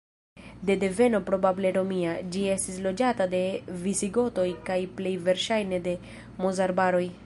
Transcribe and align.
De 0.69 0.75
deveno 0.83 1.19
probable 1.27 1.71
romia, 1.75 2.15
ĝi 2.35 2.47
estis 2.55 2.81
loĝata 2.87 3.29
de 3.37 3.43
visigotoj 3.85 4.49
kaj 4.71 4.83
plej 4.99 5.17
verŝajne 5.31 5.85
de 5.89 5.99
mozaraboj. 6.47 7.09